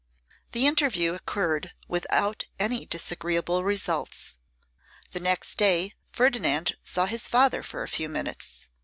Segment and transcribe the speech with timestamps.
[0.53, 4.39] The interview occurred without any disagreeable results.
[5.11, 8.67] The next day, Ferdinand saw his father for a few minutes.